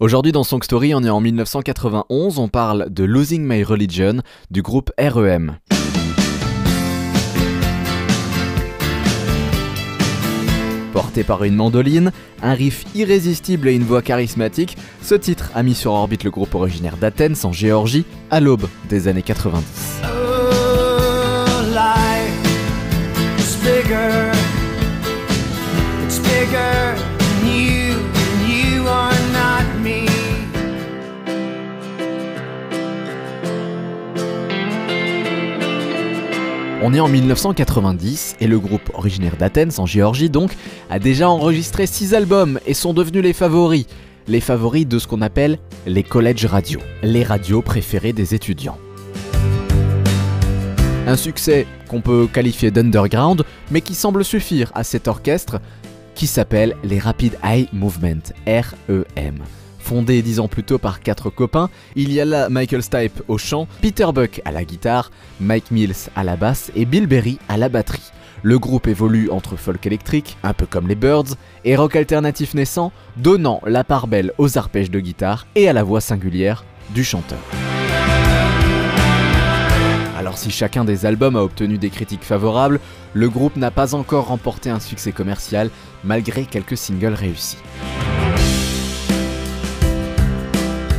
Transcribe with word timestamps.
Aujourd'hui 0.00 0.32
dans 0.32 0.42
Song 0.42 0.60
Story, 0.60 0.92
on 0.92 1.04
est 1.04 1.08
en 1.08 1.20
1991, 1.20 2.40
on 2.40 2.48
parle 2.48 2.90
de 2.90 3.04
Losing 3.04 3.44
My 3.46 3.62
Religion 3.62 4.22
du 4.50 4.60
groupe 4.60 4.90
REM. 4.98 5.58
Porté 10.92 11.22
par 11.22 11.44
une 11.44 11.54
mandoline, 11.54 12.10
un 12.42 12.54
riff 12.54 12.84
irrésistible 12.96 13.68
et 13.68 13.74
une 13.74 13.84
voix 13.84 14.02
charismatique, 14.02 14.76
ce 15.00 15.14
titre 15.14 15.52
a 15.54 15.62
mis 15.62 15.74
sur 15.76 15.92
orbite 15.92 16.24
le 16.24 16.30
groupe 16.32 16.56
originaire 16.56 16.96
d'Athènes 16.96 17.36
en 17.44 17.52
Géorgie 17.52 18.04
à 18.32 18.40
l'aube 18.40 18.66
des 18.88 19.06
années 19.06 19.22
90. 19.22 20.00
On 36.86 36.92
est 36.92 37.00
en 37.00 37.08
1990 37.08 38.36
et 38.40 38.46
le 38.46 38.58
groupe 38.60 38.90
originaire 38.92 39.38
d'Athènes, 39.38 39.70
en 39.78 39.86
Géorgie 39.86 40.28
donc, 40.28 40.54
a 40.90 40.98
déjà 40.98 41.30
enregistré 41.30 41.86
6 41.86 42.12
albums 42.12 42.60
et 42.66 42.74
sont 42.74 42.92
devenus 42.92 43.22
les 43.22 43.32
favoris. 43.32 43.86
Les 44.28 44.42
favoris 44.42 44.86
de 44.86 44.98
ce 44.98 45.06
qu'on 45.06 45.22
appelle 45.22 45.58
les 45.86 46.02
college 46.02 46.44
radio, 46.44 46.80
les 47.02 47.22
radios 47.22 47.62
préférées 47.62 48.12
des 48.12 48.34
étudiants. 48.34 48.76
Un 51.06 51.16
succès 51.16 51.66
qu'on 51.88 52.02
peut 52.02 52.28
qualifier 52.30 52.70
d'underground, 52.70 53.44
mais 53.70 53.80
qui 53.80 53.94
semble 53.94 54.22
suffire 54.22 54.70
à 54.74 54.84
cet 54.84 55.08
orchestre 55.08 55.62
qui 56.14 56.26
s'appelle 56.26 56.76
les 56.84 56.98
Rapid 56.98 57.38
Eye 57.42 57.66
Movement, 57.72 58.34
REM. 58.46 59.38
Fondé 59.84 60.22
dix 60.22 60.40
ans 60.40 60.48
plus 60.48 60.64
tôt 60.64 60.78
par 60.78 61.00
quatre 61.00 61.28
copains, 61.28 61.68
il 61.94 62.10
y 62.10 62.18
a 62.18 62.24
là 62.24 62.48
Michael 62.48 62.82
Stipe 62.82 63.22
au 63.28 63.36
chant, 63.36 63.68
Peter 63.82 64.06
Buck 64.14 64.40
à 64.46 64.50
la 64.50 64.64
guitare, 64.64 65.10
Mike 65.40 65.70
Mills 65.70 66.08
à 66.16 66.24
la 66.24 66.36
basse 66.36 66.72
et 66.74 66.86
Bill 66.86 67.06
Berry 67.06 67.38
à 67.50 67.58
la 67.58 67.68
batterie. 67.68 68.10
Le 68.42 68.58
groupe 68.58 68.86
évolue 68.86 69.28
entre 69.30 69.56
folk 69.56 69.84
électrique, 69.84 70.38
un 70.42 70.54
peu 70.54 70.64
comme 70.64 70.88
les 70.88 70.94
Birds, 70.94 71.36
et 71.66 71.76
rock 71.76 71.96
alternatif 71.96 72.54
naissant, 72.54 72.92
donnant 73.18 73.60
la 73.66 73.84
part 73.84 74.06
belle 74.06 74.32
aux 74.38 74.56
arpèges 74.56 74.90
de 74.90 75.00
guitare 75.00 75.46
et 75.54 75.68
à 75.68 75.74
la 75.74 75.82
voix 75.82 76.00
singulière 76.00 76.64
du 76.94 77.04
chanteur. 77.04 77.40
Alors 80.16 80.38
si 80.38 80.50
chacun 80.50 80.86
des 80.86 81.04
albums 81.04 81.36
a 81.36 81.42
obtenu 81.42 81.76
des 81.76 81.90
critiques 81.90 82.24
favorables, 82.24 82.80
le 83.12 83.28
groupe 83.28 83.56
n'a 83.56 83.70
pas 83.70 83.94
encore 83.94 84.28
remporté 84.28 84.70
un 84.70 84.80
succès 84.80 85.12
commercial 85.12 85.68
malgré 86.04 86.46
quelques 86.46 86.78
singles 86.78 87.12
réussis. 87.12 87.58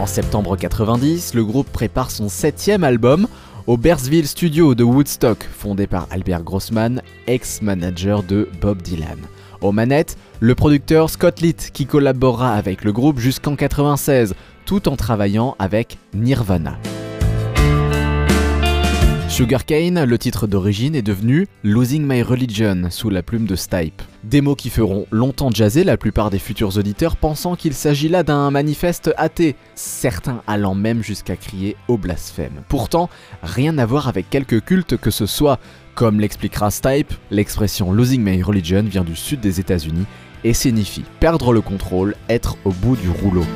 En 0.00 0.06
septembre 0.06 0.56
90, 0.56 1.34
le 1.34 1.44
groupe 1.44 1.70
prépare 1.70 2.10
son 2.10 2.30
septième 2.30 2.84
album 2.84 3.28
au 3.66 3.76
Bearsville 3.76 4.26
Studio 4.26 4.74
de 4.74 4.82
Woodstock, 4.82 5.46
fondé 5.52 5.86
par 5.86 6.06
Albert 6.10 6.42
Grossman, 6.42 7.02
ex-manager 7.26 8.22
de 8.22 8.48
Bob 8.62 8.80
Dylan. 8.80 9.18
Aux 9.60 9.72
manettes, 9.72 10.16
le 10.40 10.54
producteur 10.54 11.10
Scott 11.10 11.42
Litt 11.42 11.70
qui 11.74 11.84
collaborera 11.84 12.54
avec 12.54 12.82
le 12.82 12.92
groupe 12.92 13.18
jusqu'en 13.18 13.56
96, 13.56 14.34
tout 14.64 14.88
en 14.88 14.96
travaillant 14.96 15.54
avec 15.58 15.98
Nirvana. 16.14 16.78
Sugarcane, 19.40 20.04
le 20.04 20.18
titre 20.18 20.46
d'origine, 20.46 20.94
est 20.94 21.00
devenu 21.00 21.46
Losing 21.64 22.04
My 22.06 22.20
Religion 22.20 22.90
sous 22.90 23.08
la 23.08 23.22
plume 23.22 23.46
de 23.46 23.56
Stipe. 23.56 24.02
Des 24.22 24.42
mots 24.42 24.54
qui 24.54 24.68
feront 24.68 25.06
longtemps 25.10 25.50
jazzer 25.50 25.82
la 25.82 25.96
plupart 25.96 26.28
des 26.28 26.38
futurs 26.38 26.76
auditeurs 26.76 27.16
pensant 27.16 27.56
qu'il 27.56 27.72
s'agit 27.72 28.10
là 28.10 28.22
d'un 28.22 28.50
manifeste 28.50 29.14
athée, 29.16 29.56
certains 29.74 30.42
allant 30.46 30.74
même 30.74 31.02
jusqu'à 31.02 31.36
crier 31.36 31.74
au 31.88 31.96
blasphème. 31.96 32.60
Pourtant, 32.68 33.08
rien 33.42 33.78
à 33.78 33.86
voir 33.86 34.08
avec 34.08 34.28
quelque 34.28 34.56
culte 34.56 34.98
que 34.98 35.10
ce 35.10 35.24
soit. 35.24 35.58
Comme 35.94 36.20
l'expliquera 36.20 36.70
Stipe, 36.70 37.14
l'expression 37.30 37.92
Losing 37.92 38.22
My 38.22 38.42
Religion 38.42 38.82
vient 38.82 39.04
du 39.04 39.16
sud 39.16 39.40
des 39.40 39.58
États-Unis 39.58 40.04
et 40.44 40.52
signifie 40.52 41.04
perdre 41.18 41.54
le 41.54 41.62
contrôle, 41.62 42.14
être 42.28 42.58
au 42.66 42.72
bout 42.72 42.96
du 42.96 43.08
rouleau. 43.08 43.46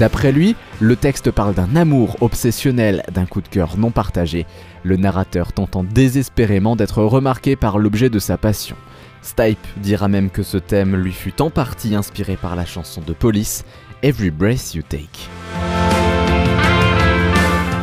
D'après 0.00 0.32
lui, 0.32 0.56
le 0.80 0.96
texte 0.96 1.30
parle 1.30 1.52
d'un 1.52 1.76
amour 1.76 2.16
obsessionnel, 2.22 3.02
d'un 3.12 3.26
coup 3.26 3.42
de 3.42 3.48
cœur 3.48 3.76
non 3.76 3.90
partagé, 3.90 4.46
le 4.82 4.96
narrateur 4.96 5.52
tentant 5.52 5.84
désespérément 5.84 6.74
d'être 6.74 7.02
remarqué 7.02 7.54
par 7.54 7.78
l'objet 7.78 8.08
de 8.08 8.18
sa 8.18 8.38
passion. 8.38 8.76
Stipe 9.20 9.58
dira 9.76 10.08
même 10.08 10.30
que 10.30 10.42
ce 10.42 10.56
thème 10.56 10.96
lui 10.96 11.12
fut 11.12 11.42
en 11.42 11.50
partie 11.50 11.94
inspiré 11.94 12.36
par 12.36 12.56
la 12.56 12.64
chanson 12.64 13.02
de 13.06 13.12
Police, 13.12 13.66
Every 14.02 14.30
Breath 14.30 14.72
You 14.74 14.82
Take. 14.88 15.28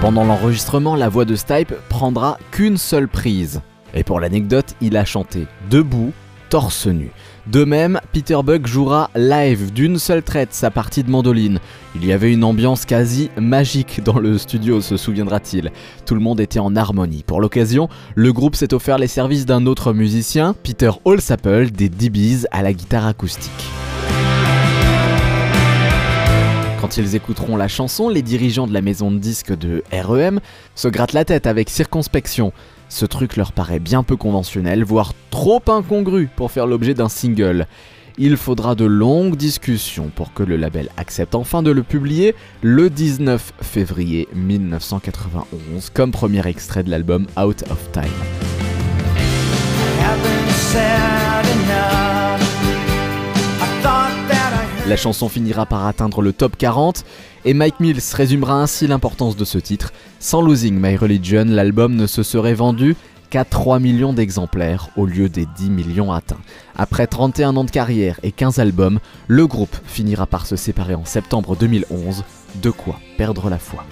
Pendant 0.00 0.24
l'enregistrement, 0.24 0.96
la 0.96 1.10
voix 1.10 1.26
de 1.26 1.36
Stipe 1.36 1.74
prendra 1.90 2.38
qu'une 2.50 2.78
seule 2.78 3.08
prise. 3.08 3.60
Et 3.92 4.04
pour 4.04 4.20
l'anecdote, 4.20 4.74
il 4.80 4.96
a 4.96 5.04
chanté 5.04 5.46
debout, 5.68 6.14
torse 6.48 6.86
nu. 6.86 7.10
De 7.46 7.64
même, 7.64 8.00
Peter 8.12 8.38
Buck 8.44 8.66
jouera 8.66 9.10
live 9.14 9.72
d'une 9.72 9.98
seule 9.98 10.22
traite 10.22 10.52
sa 10.52 10.70
partie 10.70 11.04
de 11.04 11.10
mandoline. 11.10 11.60
Il 11.94 12.04
y 12.04 12.12
avait 12.12 12.32
une 12.32 12.42
ambiance 12.42 12.84
quasi 12.84 13.30
magique 13.36 14.02
dans 14.02 14.18
le 14.18 14.36
studio, 14.36 14.80
se 14.80 14.96
souviendra-t-il. 14.96 15.70
Tout 16.04 16.14
le 16.14 16.20
monde 16.20 16.40
était 16.40 16.58
en 16.58 16.74
harmonie. 16.74 17.22
Pour 17.24 17.40
l'occasion, 17.40 17.88
le 18.14 18.32
groupe 18.32 18.56
s'est 18.56 18.74
offert 18.74 18.98
les 18.98 19.06
services 19.06 19.46
d'un 19.46 19.66
autre 19.66 19.92
musicien, 19.92 20.54
Peter 20.62 20.90
Allsapple 21.06 21.70
des 21.70 21.88
DBs 21.88 22.46
à 22.50 22.62
la 22.62 22.72
guitare 22.72 23.06
acoustique. 23.06 23.52
Quand 26.80 26.98
ils 26.98 27.14
écouteront 27.14 27.56
la 27.56 27.68
chanson, 27.68 28.08
les 28.08 28.22
dirigeants 28.22 28.66
de 28.66 28.72
la 28.72 28.82
maison 28.82 29.10
de 29.10 29.18
disques 29.18 29.56
de 29.56 29.82
REM 29.90 30.40
se 30.74 30.88
grattent 30.88 31.14
la 31.14 31.24
tête 31.24 31.46
avec 31.46 31.70
circonspection. 31.70 32.52
Ce 32.88 33.04
truc 33.04 33.36
leur 33.36 33.52
paraît 33.52 33.80
bien 33.80 34.02
peu 34.02 34.16
conventionnel, 34.16 34.84
voire 34.84 35.12
trop 35.30 35.62
incongru 35.68 36.28
pour 36.34 36.50
faire 36.50 36.66
l'objet 36.66 36.94
d'un 36.94 37.08
single. 37.08 37.66
Il 38.18 38.38
faudra 38.38 38.74
de 38.74 38.86
longues 38.86 39.36
discussions 39.36 40.10
pour 40.14 40.32
que 40.32 40.42
le 40.42 40.56
label 40.56 40.88
accepte 40.96 41.34
enfin 41.34 41.62
de 41.62 41.70
le 41.70 41.82
publier 41.82 42.34
le 42.62 42.88
19 42.88 43.52
février 43.60 44.26
1991 44.34 45.90
comme 45.92 46.12
premier 46.12 46.46
extrait 46.46 46.82
de 46.82 46.90
l'album 46.90 47.26
Out 47.36 47.64
of 47.70 47.92
Time. 47.92 48.04
La 54.88 54.96
chanson 54.96 55.28
finira 55.28 55.66
par 55.66 55.84
atteindre 55.84 56.22
le 56.22 56.32
top 56.32 56.56
40 56.56 57.04
et 57.44 57.54
Mike 57.54 57.80
Mills 57.80 58.00
résumera 58.14 58.62
ainsi 58.62 58.86
l'importance 58.86 59.34
de 59.34 59.44
ce 59.44 59.58
titre. 59.58 59.92
Sans 60.20 60.40
Losing 60.40 60.78
My 60.80 60.96
Religion, 60.96 61.44
l'album 61.48 61.96
ne 61.96 62.06
se 62.06 62.22
serait 62.22 62.54
vendu 62.54 62.94
qu'à 63.28 63.44
3 63.44 63.80
millions 63.80 64.12
d'exemplaires 64.12 64.90
au 64.96 65.04
lieu 65.04 65.28
des 65.28 65.44
10 65.56 65.70
millions 65.70 66.12
atteints. 66.12 66.38
Après 66.76 67.08
31 67.08 67.56
ans 67.56 67.64
de 67.64 67.70
carrière 67.72 68.20
et 68.22 68.30
15 68.30 68.60
albums, 68.60 69.00
le 69.26 69.48
groupe 69.48 69.76
finira 69.86 70.24
par 70.24 70.46
se 70.46 70.54
séparer 70.54 70.94
en 70.94 71.04
septembre 71.04 71.56
2011. 71.56 72.22
De 72.62 72.70
quoi 72.70 73.00
perdre 73.18 73.50
la 73.50 73.58
foi. 73.58 73.84